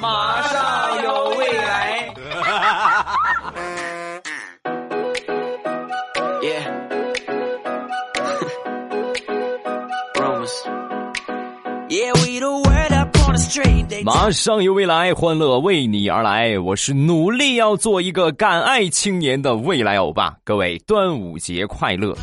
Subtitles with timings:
[0.00, 2.14] 马上有未来。
[14.04, 16.58] 马上有未来，欢乐为你而来。
[16.58, 20.34] 我是努力要做一个敢爱青年的未来欧巴。
[20.44, 22.16] 各位，端午节快乐！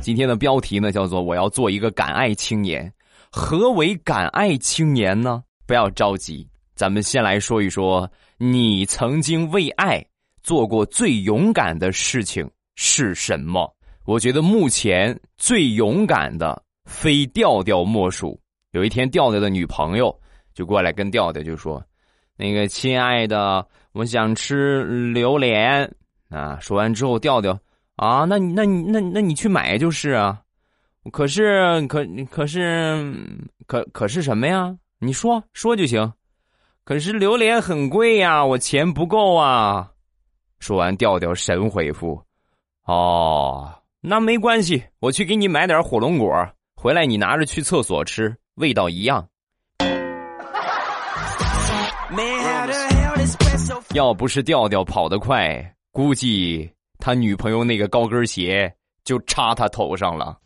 [0.00, 2.92] 今天的标题呢，叫做“我要做一个敢爱青年”。
[3.30, 5.42] 何为敢爱青年呢？
[5.66, 10.04] 不要着急，咱们先来说一说，你曾经为爱
[10.42, 13.72] 做过最勇敢的事情是什么？
[14.04, 18.38] 我觉得目前最勇敢的，非调调莫属。
[18.72, 20.14] 有一天，调调的女朋友
[20.52, 21.82] 就过来跟调调就说
[22.36, 25.90] ：“那个亲爱的，我想吃榴莲
[26.28, 27.58] 啊。”说完之后，调调
[27.96, 30.38] 啊，那那那那你去买就是啊。
[31.12, 33.14] 可是可可是
[33.66, 34.76] 可可是什么呀？
[35.04, 36.12] 你说说就行。
[36.84, 39.90] 可是榴莲很贵呀，我钱不够啊。
[40.58, 42.22] 说完，调调神回复
[42.86, 46.32] ：“哦，那没关系，我去给你买点火龙果，
[46.74, 49.26] 回来你拿着去厕所吃。”味道一样。
[53.94, 58.72] 要不是调调跑得快，估计他女朋友那个高跟鞋
[59.04, 60.38] 就插他头上了。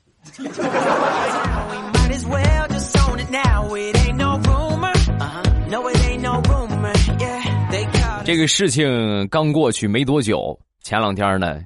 [8.28, 11.62] 这个事情刚过去没多久，前两天呢，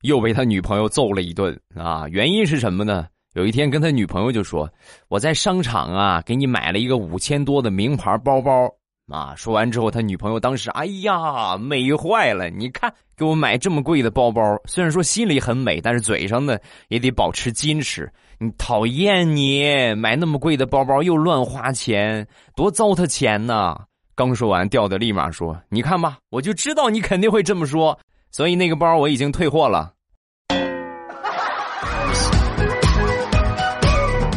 [0.00, 2.06] 又被他女朋友揍了一顿啊！
[2.08, 3.06] 原因是什么呢？
[3.34, 4.66] 有一天跟他女朋友就说
[5.08, 8.66] ：“我在商场啊，给你买了一个五千多的名牌包包
[9.12, 12.48] 啊。”说完之后，他女朋友当时哎呀美坏了！
[12.48, 16.56] 你看给我买这么贵的包包，虽然说心里很美，但是嘴上呢
[16.88, 18.10] 也得保持矜持。
[18.38, 23.78] 你讨厌你买那么贵的包包又乱花钱，多糟蹋钱呢！
[24.16, 27.98] 刚说完，调的立马说：“你看吧，我就知道你肯定会这么说，
[28.30, 29.92] 所以那个包我已经退货了。”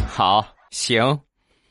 [0.06, 1.18] 好，行，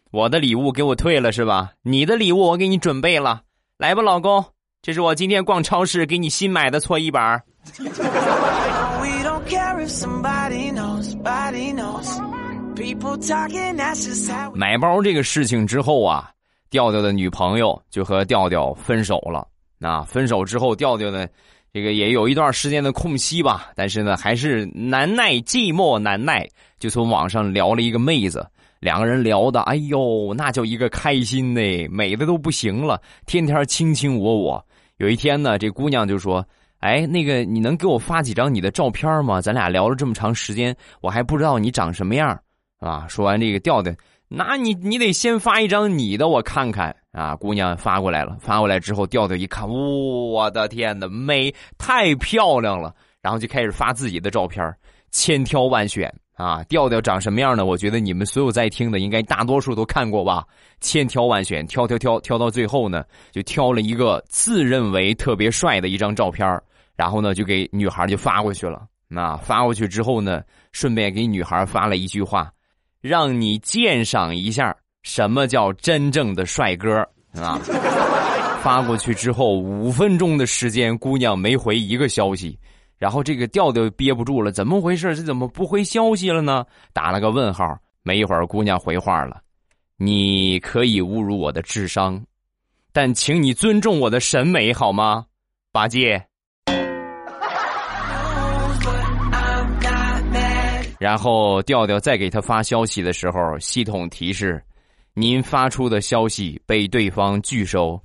[0.10, 1.70] 我的礼物给我退了是吧？
[1.84, 3.42] 你的礼物我给你准备了，
[3.78, 4.44] 来吧，老公，
[4.82, 7.40] 这是我今天逛超市给你新买的搓衣板。
[14.56, 16.32] 买包这个事情之后啊，
[16.70, 19.48] 调调的女朋友就和调调分手了。
[19.78, 21.28] 那分手之后，调调呢，
[21.72, 26.48] 这个也有一段时间的空隙吧，但是呢，还是难耐寂寞难耐。
[26.80, 28.46] 就从网上聊了一个妹子，
[28.80, 34.66] 两个人聊的，哎呦，那叫一个开心呢，美的都不行了，天天卿卿我我。
[34.98, 36.46] 有一天呢，这姑娘就说
[36.80, 39.40] ：“哎，那个你能给我发几张你的照片吗？
[39.40, 42.38] 咱俩聊了这么长时间，我还不知道你长什么样
[42.80, 43.94] 啊。”说完这个调调，
[44.30, 47.36] 那你你得先发一张你的我看看啊。
[47.36, 54.74] 姑娘发过来了，发过来之后，调调一看，我的天哪，美太漂亮了，然后就开始发自己的照片，
[55.12, 56.14] 千挑万选。
[56.36, 57.66] 啊，调调长什么样呢？
[57.66, 60.46] 我觉得你们所有在听的，应该大多数都看过吧。
[60.80, 66.48] 千挑万选，挑挑挑，挑到最后呢，就挑了一个自认为特别帅的一张照片
[66.96, 68.84] 然后呢，就给女孩就发过去了。
[69.10, 70.42] 那发过去之后呢，
[70.72, 72.50] 顺便给女孩发了一句话，
[73.02, 76.98] 让你鉴赏一下什么叫真正的帅哥
[77.34, 77.60] 啊。
[78.62, 82.60] 发过去之后，五分钟的时间，姑娘没回一个消息。
[82.98, 85.16] 然后这个调调憋不住了，怎么回事？
[85.16, 86.66] 这怎么不回消息了呢？
[86.92, 87.78] 打了个问号。
[88.02, 89.42] 没一会儿，姑娘回话了
[89.98, 92.22] ：“你可以侮辱我的智商，
[92.92, 95.26] 但请你尊重我的审美好吗？”
[95.72, 96.29] 八戒。
[101.00, 104.62] 然后调调再给他发消息的时候，系统提示
[105.16, 108.00] ：“您发出的消息被对方拒收。”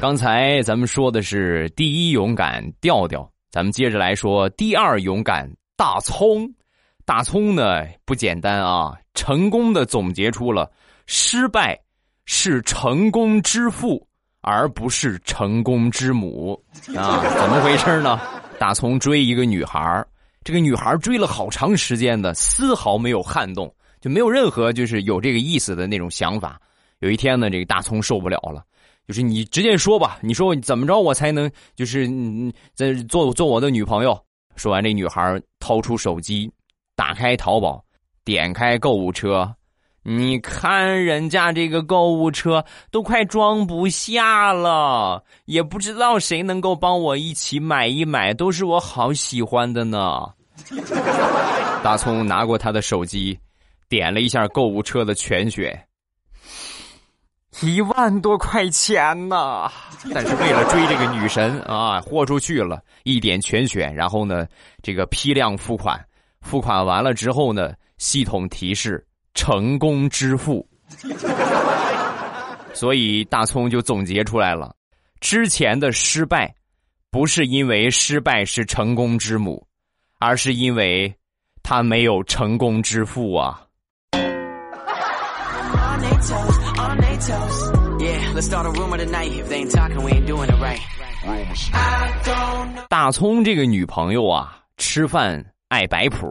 [0.00, 6.48] 刚才咱们说的是第一勇敢调调，咱们接着来说第二勇敢大葱。
[7.04, 10.70] 大葱呢不简单啊，成功的总结出了
[11.06, 11.76] 失败
[12.26, 14.06] 是成功之父，
[14.42, 16.60] 而不是成功之母
[16.96, 17.22] 啊？
[17.38, 18.20] 怎么回事呢？
[18.58, 20.04] 大葱追一个女孩，
[20.44, 26.60] 这个女孩追了好长时间的，丝毫没有撼动，就没有任何就是有这个意思的那种想法。
[26.98, 28.62] 有一天呢，这个大葱受不了了。
[29.08, 32.08] 就是你直接说吧，你说怎么着我才能就是
[32.72, 34.16] 在做做我的女朋友？
[34.54, 36.48] 说完，这女孩掏出手机，
[36.94, 37.84] 打开淘宝，
[38.24, 39.52] 点开购物车，
[40.04, 50.24] 你看人家这个购物车都快装不下了，也不知道谁能够帮我一起买一买，都是我好喜欢的呢。
[51.84, 53.38] 大葱拿过他的手机，
[53.88, 55.86] 点了一下购物车的全选，
[57.60, 59.70] 一万多块钱呐！
[60.12, 64.46] 但是为了追这个女神啊，豁出去了，一点全选，然后呢，
[64.82, 66.04] 这个批量付款，
[66.40, 70.66] 付款完了之后呢，系统提示成功之父。
[72.74, 74.74] 所以大葱就总结出来了，
[75.20, 76.54] 之前的失败，
[77.10, 79.64] 不是因为失败是成功之母，
[80.18, 81.14] 而是因为
[81.62, 83.62] 他没有成功之父啊。
[92.88, 96.26] 大葱这个女朋友啊，吃饭爱摆谱，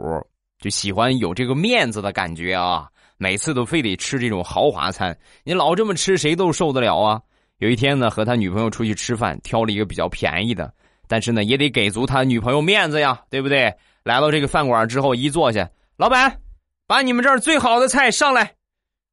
[0.62, 2.88] 就喜欢有这个面子的感觉啊。
[3.18, 7.20] 每次都非得吃这种豪华餐，你老这么吃，谁都受得了啊！
[7.58, 10.74] 有一天呢，和他女朋友出去吃饭，挑了一个比较便宜的，
[11.06, 13.72] 但是呢，也得给足他女朋友面子呀，对不对？
[14.02, 16.40] 来到这个饭馆之后，一坐下，老板，
[16.88, 18.56] 把你们这儿最好的菜上来，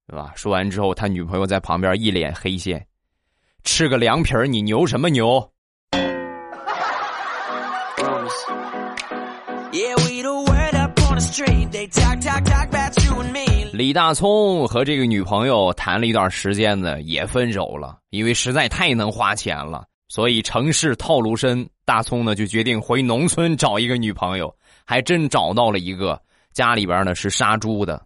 [0.07, 0.33] 对吧？
[0.35, 2.83] 说完之后，他女朋友在旁边一脸黑线，
[3.63, 5.51] 吃个凉皮儿，你牛什么牛？
[13.71, 19.85] 李大聪和这个女朋友谈了一段时间呢，也分手了，因为实在太能花钱了。
[20.09, 24.53] 所以城市套路深，大葱呢就决定回农村找一个女朋友，
[24.83, 26.21] 还真找到了一个，
[26.51, 28.05] 家里边呢是杀猪的，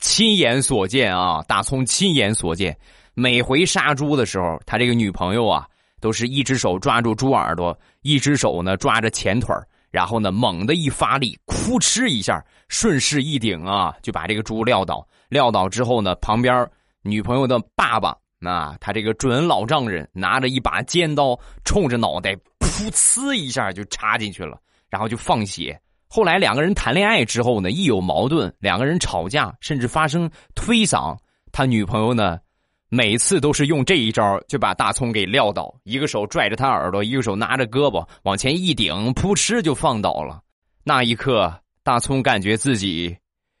[0.00, 1.40] 亲眼所见啊！
[1.46, 2.76] 大葱亲眼所见，
[3.14, 5.66] 每回杀猪的时候，他这个女朋友啊，
[6.00, 9.64] 都是一只手抓住猪耳朵，一只手呢抓着前腿儿
[9.94, 15.06] 然后呢，猛的一发力，哭哧一下，顺势一顶啊，就把这个猪撂倒。
[15.28, 16.68] 撂倒之后呢，旁边
[17.02, 24.58] 女朋友的爸爸，那他这个准老丈人拿着一把尖刀，冲着脑袋噗呲一下就插进去了，
[24.90, 25.80] 然后就放血。
[26.08, 31.16] 后来两个人谈恋爱之后呢，一有矛盾，两个人吵架，甚至发生推搡，
[31.52, 32.40] 他女朋友呢。
[32.88, 40.40] 每次都是用这一招就把大葱给撂倒，一个手拽着他耳朵，一个手拿着胳膊往前一顶，扑哧就放倒了。
[40.84, 41.52] 那一刻，
[41.82, 43.16] 大葱感觉自己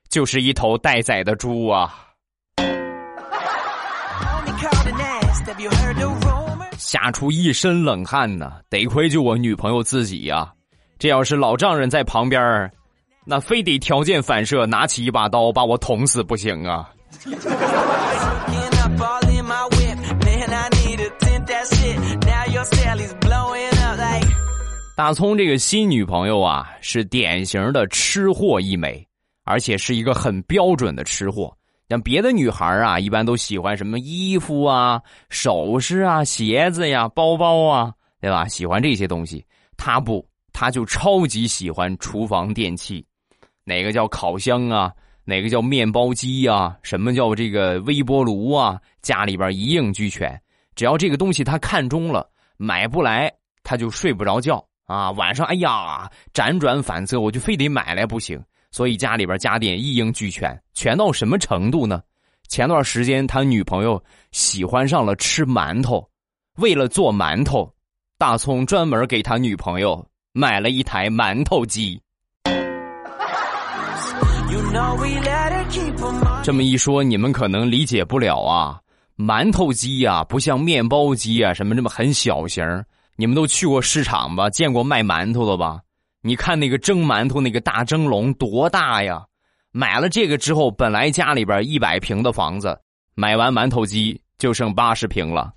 [0.08, 1.94] 就是一头待宰的猪啊！
[6.78, 10.52] 吓出一身冷汗呢，得亏就我女朋友自己呀。
[10.98, 12.70] 这要是老丈人在旁边，
[13.24, 16.90] 那非得条件反射拿起一把刀把我捅死不行啊！
[24.96, 29.04] 大葱这个新女朋友啊，是典型的吃货一枚，
[29.42, 31.52] 而且是一个很标准的吃货。
[31.88, 38.46] 像别的女孩啊，一般都喜欢什么衣服啊、首饰啊、鞋子呀、包包啊，对吧？
[38.46, 39.44] 喜欢这些东西，
[39.76, 43.04] 她不，她就超级喜欢厨房电器。
[43.64, 44.92] 哪个叫烤箱啊？
[45.24, 46.78] 哪个叫面包机呀？
[46.84, 48.80] 什么叫这个微波炉啊？
[49.02, 50.40] 家里边一应俱全。
[50.76, 53.28] 只要这个东西她看中了，买不来
[53.64, 54.64] 她就睡不着觉。
[54.86, 58.42] 啊，晚上哎呀，辗转反侧，我就非得买来不行。
[58.70, 62.02] 所以家里边家电一应俱全，全到什么程度呢？
[62.48, 64.02] 前段时间他女朋友
[64.32, 66.06] 喜欢上了吃馒头，
[66.56, 67.72] 为了做馒头，
[68.18, 72.00] 大葱专门给他女朋友买了一台馒头机。
[76.42, 78.78] 这么一说，你们可能理解不了啊，
[79.16, 82.62] 馒头机呀，不像面包机啊，什么这么很小型。
[83.16, 84.50] 你们都去过市场吧？
[84.50, 85.78] 见过卖馒头的吧？
[86.20, 89.24] 你看那个蒸馒头那个大蒸笼多大呀！
[89.70, 92.76] 买了这个之后，本来家里边一百平的房子，
[93.14, 95.52] 买完馒头机就剩八十平了。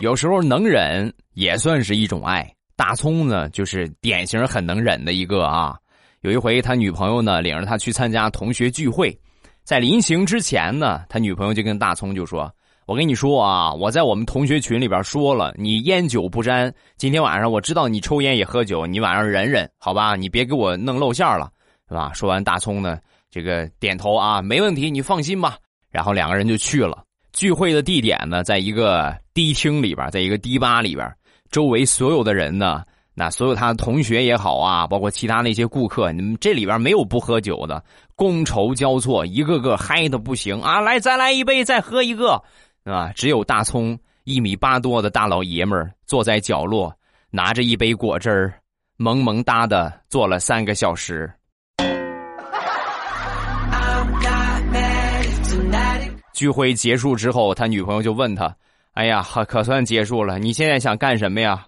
[0.00, 2.50] 有时候能忍也算是一种爱。
[2.76, 5.76] 大葱呢，就是典型很能忍的一个啊。
[6.22, 9.14] 有一回，他女朋友呢领着他去参加同学聚会。
[9.68, 12.50] 在临行之前呢，他女朋友就跟大葱就说
[12.88, 16.72] ：“我跟你说啊，我在我们同学群里边说了，你烟酒不沾。
[16.96, 20.16] 今天晚上我知道你抽烟也喝酒，你晚上忍忍，好吧？
[20.16, 21.50] 你别给我弄露馅了，
[21.86, 22.98] 是吧？”说完，大葱呢，
[23.30, 25.58] 这个点头啊，没问题，你放心吧。
[25.90, 31.06] 然后两个人就去了聚会的地点呢，在一个迪厅里边，在一个迪吧里边，
[31.50, 32.82] 周围所有的人呢。
[33.18, 37.82] 那所有他的同学也好啊，包括其他那些顾客，你们这里边没有不喝酒的，
[38.16, 40.80] 觥筹交错，一个个嗨的不行啊！
[40.80, 42.40] 来，再来一杯，再喝一个，
[42.84, 43.10] 啊！
[43.16, 46.94] 只有大葱一米八多的大老爷们儿坐在角落，
[47.32, 48.54] 拿着一杯果汁儿，
[48.98, 51.28] 萌萌哒的坐了三个小时。
[56.32, 58.54] 聚会结束之后，他女朋友就问他
[58.94, 60.38] ：“哎呀，可算结束了。
[60.38, 61.66] 你现在想干什么呀？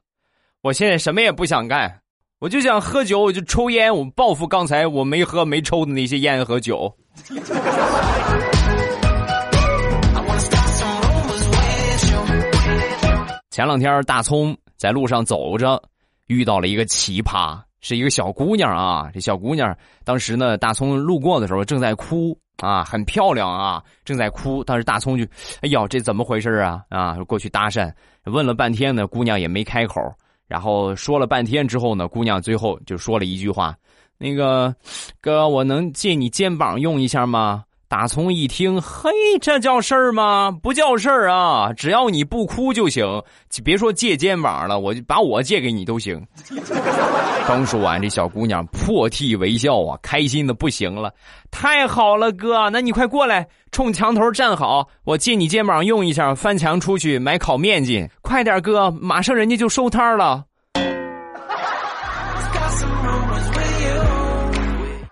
[0.63, 2.03] 我现在什么也不想干，
[2.39, 6.95] 我就想喝酒，我就抽烟，我报复刚才我没喝没抽的那些烟和酒。
[13.51, 15.83] 前两天大葱在路上走着，
[16.27, 19.09] 遇到了一个奇葩，是一个小姑娘啊。
[19.15, 19.75] 这小姑娘
[20.05, 24.63] 当时呢，大葱路过的时候正在哭啊，很漂亮啊，正在哭。
[24.63, 25.25] 当时大葱就，
[25.63, 26.83] 哎呦，这怎么回事啊？
[26.91, 27.91] 啊，过去搭讪，
[28.25, 29.99] 问了半天呢，姑娘也没开口。
[30.51, 33.73] 然后说了半天之后呢，姑娘最后就说了一句话
[34.19, 34.75] ：“那个
[35.21, 40.57] 哥，我能借你肩膀用一下吗？”大葱一听，嘿，这叫事儿吗？
[40.63, 41.73] 不叫事儿啊！
[41.73, 43.05] 只要你不哭就行，
[43.65, 46.25] 别说借肩膀了，我就把我借给你都行。
[47.49, 51.13] 刚说完，这小姑娘破涕为笑啊，开心的不行了。
[51.51, 58.09] 太好了，哥，那你快过来，冲墙头站好，我借你肩膀用一下，翻墙出去买烤面筋。
[58.23, 60.45] 快点，哥，马上人家就收摊了。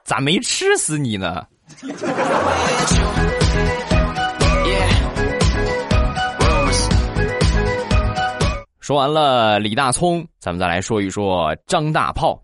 [0.05, 1.43] 咋没吃死你呢？
[8.81, 12.43] 说完了李大聪，咱们再来说一说张大炮。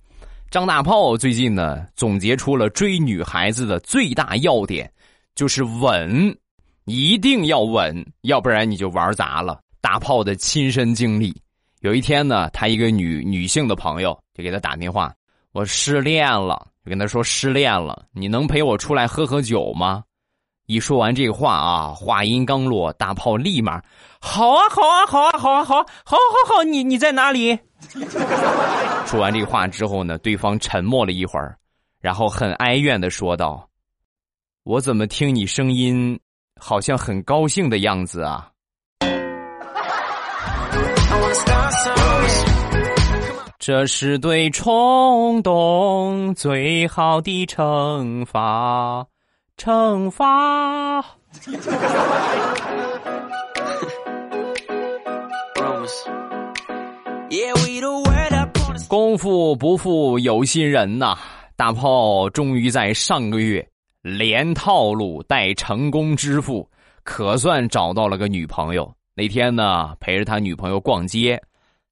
[0.51, 4.89] 张大炮最近呢，总结出了追女孩子的最大要点，
[5.35, 6.39] 就是稳，
[6.85, 9.59] 一定要稳，要不然你就玩砸了。
[9.81, 11.35] 大炮的亲身经历，
[11.81, 15.13] 有一天呢，他一个女女性的朋友就给他打电话，
[15.51, 16.69] 我失恋了。
[16.85, 20.05] 就跟他说失恋了，你能陪我出来喝喝酒吗？
[20.67, 23.83] 一说完这话啊，话音刚落，大炮立马，
[24.21, 26.17] 好啊，好啊，好啊，好啊，好，好，好，
[26.57, 27.59] 好，你你在哪里？
[29.07, 31.59] 说完这话之后呢，对方沉默了一会儿，
[32.01, 33.69] 然后很哀怨的说道
[34.65, 36.19] ：“我怎么听你声音，
[36.59, 38.51] 好像很高兴的样子啊？”
[43.67, 49.07] 这是对冲动最好的惩罚，
[49.57, 51.03] 惩罚。
[58.87, 61.17] 功夫不负有心人呐！
[61.57, 63.67] 大炮终于在上个月
[64.03, 66.69] 连套路带成功支付，
[67.03, 68.95] 可算找到了个女朋友。
[69.15, 71.41] 那天呢，陪着他女朋友逛街。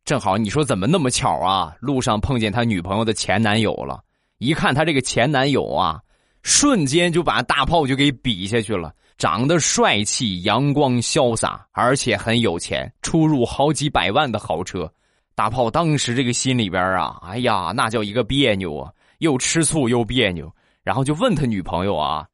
[0.04, 1.74] 正好你说怎么那么巧啊？
[1.80, 4.02] 路上碰见他女朋友的前男友了，
[4.38, 6.00] 一看他这个前男友啊，
[6.42, 8.92] 瞬间就把大炮就给比下去了。
[9.18, 14.92] 长得帅气、阳光潇洒，而且很有钱，出入好几百万的豪车。
[15.36, 20.52] 大炮当时这个心里边啊，哎呀，那叫一个别扭啊，又吃醋又别扭。
[20.82, 22.26] 然后就问他女朋友啊：“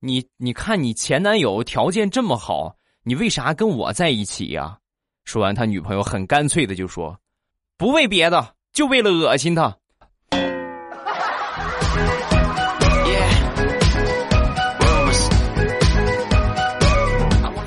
[0.00, 4.78] 你你看你前男友条件这么好，你为啥跟我在一起呀？”
[5.24, 7.16] 说完，他女朋友很干脆的就说
[7.78, 9.76] ：“不为别的，就为了恶心他。”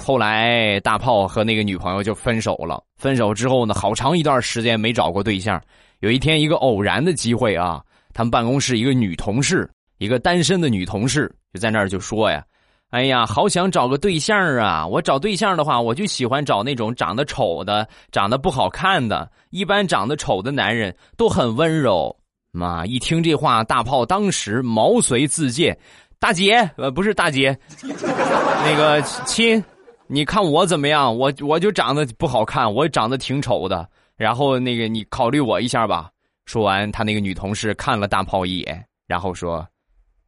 [0.06, 2.84] 后来，大炮和那个女朋友就分手了。
[2.98, 5.62] 分手之后呢，好长一段时间没找过对象。
[6.02, 7.82] 有一天，一个偶然的机会啊，
[8.14, 9.70] 他们办公室一个女同事，
[10.00, 12.44] 一个单身的女同事，就在那儿就说呀。
[12.94, 14.86] 哎呀，好想找个对象啊！
[14.86, 19.28] 我找对象的话，我就喜欢找那种长得丑的、长得不好看的。
[19.50, 22.16] 一般长得丑的男人都很温柔。
[22.52, 25.76] 妈，一听这话，大炮当时毛遂自荐
[26.22, 29.64] ：“大姐，呃，不是大姐， 那个亲，
[30.06, 31.18] 你看我怎么样？
[31.18, 33.90] 我我就长得不好看，我长得挺丑的。
[34.16, 36.12] 然后那个你考虑我一下吧。”
[36.46, 39.68] 说完，他那个女同事看了大炮一眼，然后说。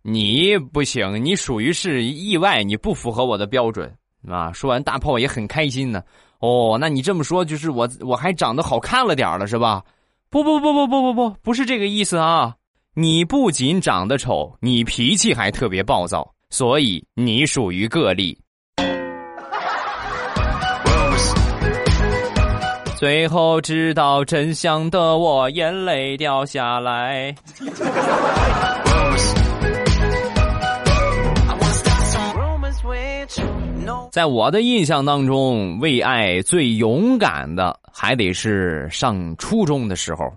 [0.07, 3.91] 你不行，你属于是意外，你不符合我的标准
[4.29, 4.51] 啊！
[4.53, 5.99] 说完，大炮也很开心呢。
[6.37, 9.81] 哦，那你这么说，就是我我还长得好看了点了，是吧？
[10.29, 12.53] 不不不不不不不，不是这个意思啊！
[12.93, 18.37] 你不仅长得丑，你脾气还特别暴躁，所以你属于个例。
[22.95, 27.35] 最后知道真相的我，眼泪掉下来。
[34.15, 40.33] 在我的印象当中，为爱最勇敢的还得是上初中的时候。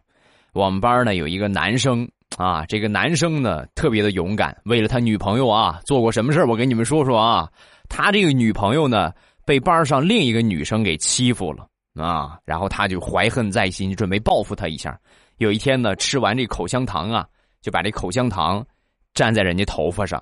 [0.52, 2.04] 我们班呢有一个男生
[2.36, 7.48] 啊，这个男生呢特别的勇敢，为了他女朋友啊做过什么事我跟你们说说啊。
[7.88, 9.12] 他这个女朋友呢
[9.46, 14.98] 被班上另一个女生给欺负了啊，然后他就怀恨在心，准备报复他一下。
[15.36, 17.24] 有一天呢，吃完这口香糖啊，
[17.62, 18.66] 就把这口香糖
[19.14, 20.20] 粘在人家头发上。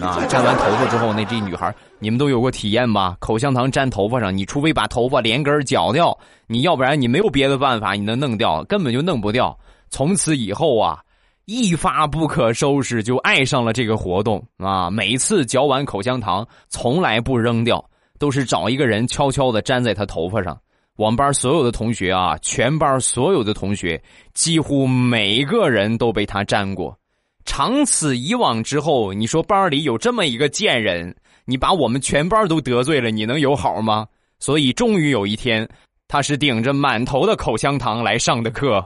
[0.00, 3.16] 啊，粘完头发之后，那这女孩你们都有过体验吧？
[3.20, 9.56] 口香糖粘头发上，你除非把头发连根绞掉，你要不然你没有别的办法，你能弄掉，根本就弄不掉。
[9.90, 11.00] 从此以后啊，
[11.44, 14.90] 一发不可收拾，就爱上了这个活动啊！
[14.90, 17.84] 每次嚼完口香糖，从来不扔掉，
[18.18, 20.58] 都是找一个人悄悄的粘在他头发上。
[20.96, 26.96] 我们班所有的同学啊，全班所有的同学，几乎每个人都被他粘过。
[27.44, 34.06] 长此以往之后，你说班里有这么一个贱人，你把我们全班都得罪了，你能有好吗？
[34.38, 35.68] 所以终于有一天，
[36.08, 38.84] 他是顶着满头的口香糖来上的课。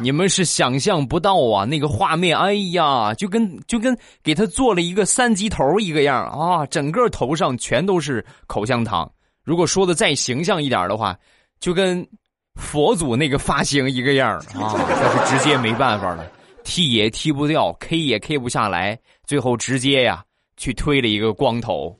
[0.00, 9.10] 你们是想象不到啊，那个画面，哎呀，就跟就跟给他做了一个三级头一个样啊，整个头上全都是口香糖。
[9.42, 11.16] 如果说的再形象一点的话，
[11.58, 12.06] 就跟
[12.54, 16.24] 佛祖那个发型一个样儿 啊，但是直接没办法了，
[16.62, 20.24] 剃也剃不掉，K 也 K 不下来，最后直接呀
[20.56, 21.98] 去推了一个光头。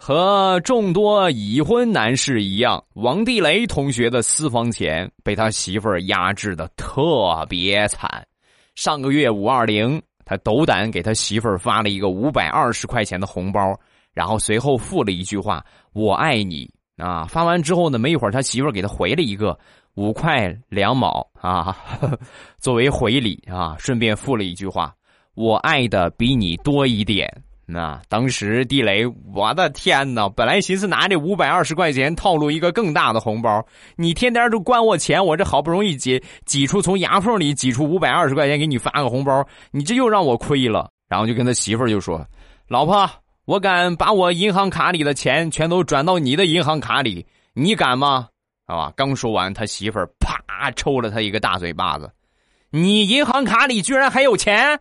[0.00, 8.26] 和众多已婚男士一样，王地雷同学的私房钱被他媳妇儿压制的特别惨。
[8.74, 13.74] 上个月五二零，他斗胆给他媳妇儿发了一个五百二十块钱的红包，
[14.12, 16.70] 然后随后附了一句话：“我爱你。”
[17.02, 19.58] 啊，发完之后呢，没一会儿他媳妇儿给他回了一个
[19.94, 21.74] 五块两毛啊，
[22.60, 24.94] 作为回礼啊，顺便附了一句话
[25.34, 27.26] ：“我爱的比你多一点。”
[27.70, 30.26] 那当时地雷，我的天哪！
[30.30, 33.62] 本来寻思拿这五百二十块钱套路一个更大的红包，
[33.94, 40.90] 你天天都管我钱，我这好不容易挤挤出从牙缝里挤出五百二十块钱给你发个红包，你这又让我亏了。
[41.10, 42.26] 然后就跟他媳妇儿就说
[42.68, 43.06] ：“老婆，
[43.44, 48.28] 我敢把我银行卡里的钱全都转到你的银行卡里，你敢吗？”
[48.64, 48.90] 啊！
[48.96, 52.10] 刚说完，他媳妇儿啪抽了他一个大嘴巴子
[52.72, 54.80] ：“你银行卡里居然还有钱！”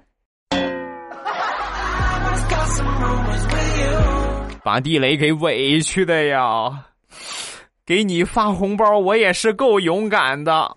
[4.68, 6.88] 把地雷给委屈的呀！
[7.86, 10.70] 给你发红包，我也是够勇敢的。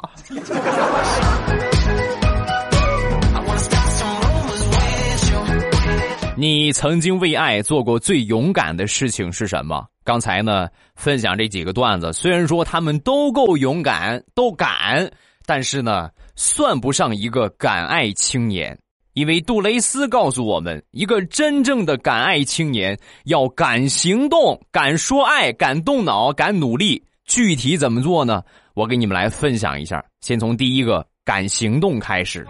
[6.37, 9.85] 你曾经为爱做过最勇敢的事情是什么？
[10.05, 15.11] 刚才呢，分享这几个段子，虽然说他们都够勇敢，都敢，
[15.45, 18.79] 但是呢，算不上一个敢爱青年。
[19.13, 27.03] 因为杜蕾斯告诉我们，一个真正的敢爱青年要敢行动、敢说爱、敢动脑、敢努力。
[27.27, 28.43] 具体怎么做呢？
[28.75, 30.05] 我给你们来分享一下。
[30.21, 32.47] 先从第一个敢行动开始。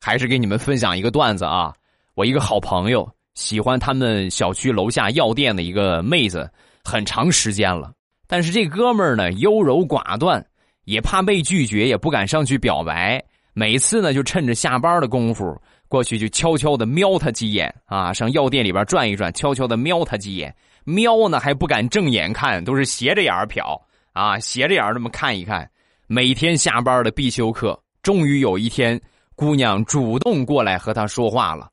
[0.00, 1.72] 还是给你们分享一个段子啊！
[2.14, 6.50] 我一个好朋友喜欢他们小区楼下药店的一个妹子，
[6.84, 7.92] 很长时间了。
[8.26, 10.44] 但是这哥们儿呢，优柔寡断，
[10.84, 13.22] 也怕被拒绝，也不敢上去表白。
[13.54, 15.56] 每次呢，就趁着下班的功夫
[15.88, 20.54] 过去，就悄悄的瞄他几眼啊，上药店里边转一转，悄悄的瞄他几眼。
[20.84, 23.80] 瞄呢还不敢正眼看，都是斜着眼瞟
[24.12, 25.70] 啊，斜着眼这么看一看。
[26.08, 29.00] 每天下班的必修课，终于有一天，
[29.36, 31.70] 姑娘主动过来和他说话了。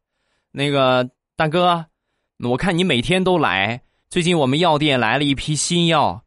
[0.52, 1.84] 那个大哥，
[2.48, 6.24] 我看你每天都来，最近我们药店来了一批新药，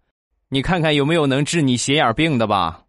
[0.49, 2.81] 你看看有没有能治你斜眼病的吧。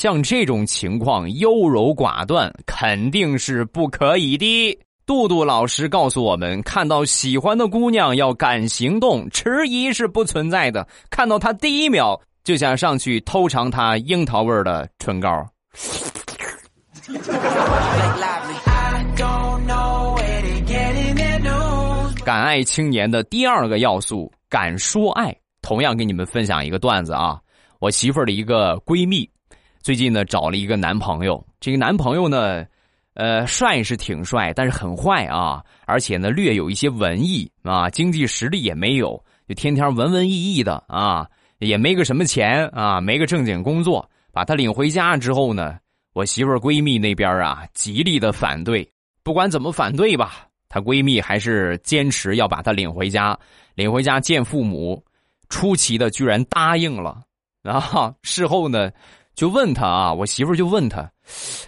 [0.00, 4.78] 像这种情况优柔寡断肯定是不可以的。
[5.04, 10.88] 杜杜老师告诉我们，看到喜欢的姑娘要敢行动，迟疑是不存在的。
[11.10, 15.46] 看到她第一秒就想上去偷尝她樱桃味的唇膏。
[22.24, 25.36] 敢爱青年的第二个要素，敢说爱。
[25.60, 27.38] 同样给你们分享一个段子啊，
[27.80, 29.28] 我媳妇儿的一个闺蜜。
[29.82, 31.42] 最近呢，找了一个男朋友。
[31.58, 32.66] 这个男朋友呢，
[33.14, 41.26] 呃，帅是挺帅，但是很坏啊，而且呢，略有一些文艺啊，经济实力也没有，就天天文文艺艺的啊，
[41.60, 44.06] 也没个什么钱啊，没个正经工作。
[44.32, 45.78] 把他领回家之后呢，
[46.12, 48.86] 我媳妇闺蜜那边啊，极力的反对。
[49.22, 53.38] 不管怎么反对吧，她闺蜜还是坚持要把他领回家，
[53.74, 55.02] 领回家见父母。
[55.48, 57.22] 出奇的，居然答应了。
[57.62, 58.90] 然后事后呢？
[59.34, 61.10] 就问他啊，我媳妇就问他，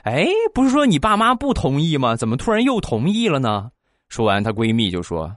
[0.02, 2.14] 哎，不是说你爸妈不同意吗？
[2.14, 3.70] 怎么突然又同意了呢？
[4.08, 5.34] 说完，她闺蜜就说，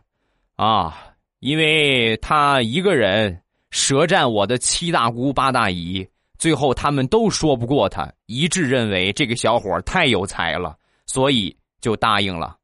[0.57, 0.97] 啊，
[1.39, 6.05] 因为她一个人舌战我的七大姑八大姨，
[6.37, 12.57] 最后他们都说不过她，一致认为这个小伙太有才了，所以就答应了。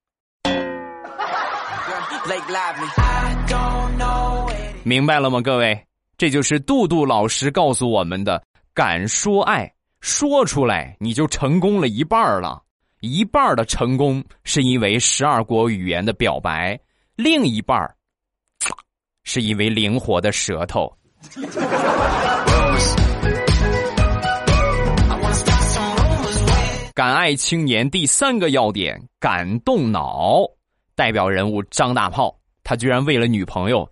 [4.83, 5.79] 明白了吗，各位？
[6.17, 8.43] 这就是杜杜老师告诉我们的：
[8.73, 12.63] 敢说爱，说出来你就成功了一半了。
[13.01, 16.79] 一半的成功是因为十二国语言的表白，
[17.15, 17.77] 另一半
[19.23, 20.89] 是因为灵活的舌头。
[26.93, 30.43] 敢爱青年第三个要点：敢动脑。
[30.95, 33.89] 代表人物张大炮，他居然为了女朋友，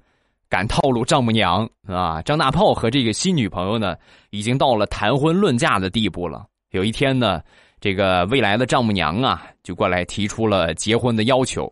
[0.50, 2.22] 敢套路丈母娘啊！
[2.24, 3.96] 张大炮和这个新女朋友呢，
[4.32, 6.46] 已经到了谈婚论嫁的地步了。
[6.72, 7.42] 有一天呢。
[7.82, 11.72] 这个未来的丈母娘啊，就过来提出了结婚的要求，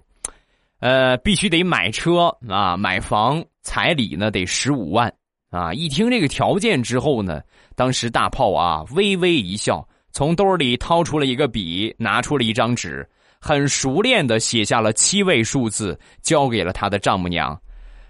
[0.80, 5.14] 呃，必须得买车啊，买房，彩礼呢得十五万
[5.50, 5.74] 啊。
[5.74, 7.42] 一听这个条件之后呢，
[7.76, 13.06] 当时大炮啊微微一笑，从兜里掏出了一个笔，拿出了一张纸，
[13.42, 17.60] 很熟练的写下了七位数字，交给了他的丈母娘。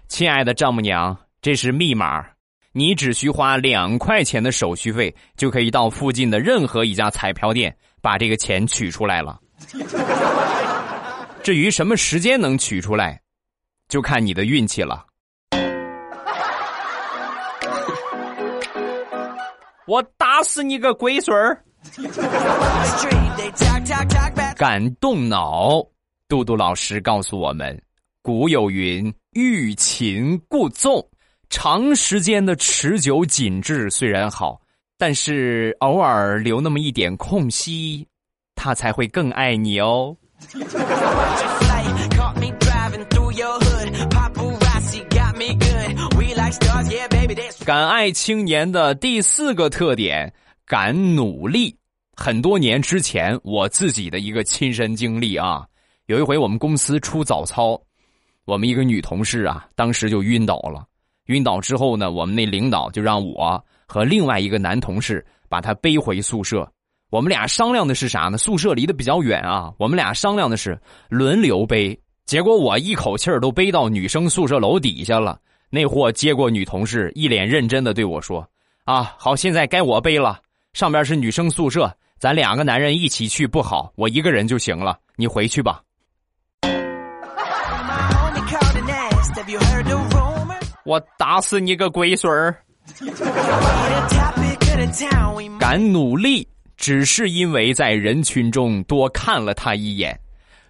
[0.08, 2.24] 亲爱的丈母娘，这是密码。
[2.72, 9.38] 你只需花两块钱的手续费，就可以到附近的任何一家彩票店把这个钱取出来了。
[11.42, 13.20] 至于什么时间能取出来，
[13.88, 15.04] 就看你的运气了。
[19.86, 21.62] 我打死你个龟孙儿！
[24.56, 25.82] 敢动脑，
[26.28, 27.80] 杜杜老师告诉我们：
[28.28, 31.02] 古有云，欲擒故纵。
[31.48, 34.60] 长时间的持久紧致虽然好，
[34.98, 38.06] 但是偶尔留那么一点空隙，
[38.54, 40.14] 他才会更爱你哦。
[47.64, 50.30] 敢爱青年的第四个特点，
[50.66, 51.74] 敢努力。
[52.14, 55.66] 很多年之前，我自己的一个亲身经历啊，
[56.08, 57.80] 有一回我们公司出早操，
[58.48, 60.82] 我们一个女同事啊，当时就晕倒了。
[61.26, 66.66] 晕倒之后呢，我们那领导就让我和另外一个男同事把他背回宿舍。
[67.10, 68.38] 我们俩商量的是啥呢？
[68.38, 70.80] 宿舍离得比较远啊，我们俩商量的是
[71.10, 71.98] 轮流背。
[72.24, 75.38] 结果我一口气儿都背到女生宿舍楼底下了。
[75.68, 78.48] 那货接过女同事，一脸认真的对我说
[78.86, 80.40] ：“啊，好，现在该我背了。
[80.72, 84.98] 上边是女生宿舍，咱两个男人一起去不好，我一个人就行了。
[85.16, 85.82] 你回去吧。”
[90.84, 92.56] 我打死你个龟孙儿！
[95.58, 100.18] 敢努力，只是因为在人群中多看了他一眼。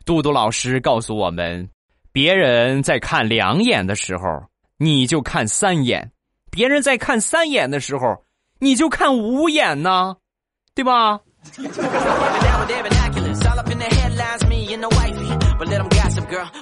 [0.05, 1.69] 杜杜老师告诉我们：
[2.12, 4.43] 别人在看两眼的时候，
[4.79, 6.03] 你就看三眼；
[6.51, 8.25] 别人在看三眼的时候，
[8.59, 10.17] 你就看五眼呢，
[10.75, 11.21] 对吧？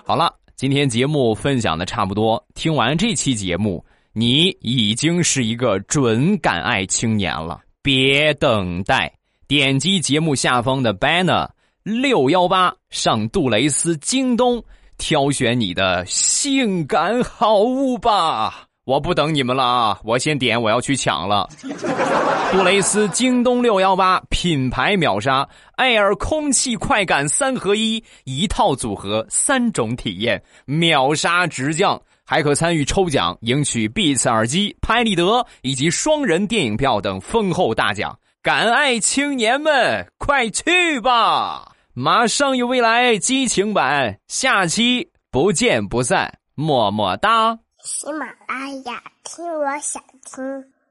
[0.05, 0.35] 好了。
[0.57, 7.61] 今天节目分享的差不多，听完这期节目，你已经是一个准敢爱青年了。
[7.83, 9.13] 别等待，
[9.47, 11.47] 点击节目下方的 banner
[11.83, 14.65] 六幺八，上杜蕾斯京东
[14.97, 18.66] 挑选你的性感好物吧。
[18.87, 19.99] 我不等你们了啊！
[20.05, 21.49] 我先点，我要去抢了。
[22.53, 25.47] 杜蕾斯京东六幺八品牌秒杀
[25.77, 38.17] ，Air 空气快感三合一，一套组合三种体验，秒杀直降，还可参与抽奖，赢取 Beats 耳机、拍立得以及双人电影票等丰厚大奖。
[38.41, 41.73] 敢爱青年们，快去吧！
[41.93, 47.59] 马上有未来激情版，下期不见不散，么么哒。
[47.87, 50.73] 喜马拉雅，听我想听。